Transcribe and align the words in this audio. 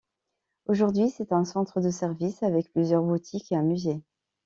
Aujourd'hui, 0.65 1.11
c'est 1.11 1.31
un 1.31 1.45
centre 1.45 1.79
de 1.79 1.91
service 1.91 2.41
avec 2.41 2.71
plusieurs 2.73 3.03
boutiques 3.03 3.51
et 3.51 3.55
un 3.55 3.61
musée. 3.61 4.01